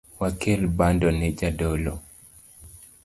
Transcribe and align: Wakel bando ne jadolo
Wakel 0.19 0.61
bando 0.77 1.09
ne 1.19 1.27
jadolo 1.39 1.93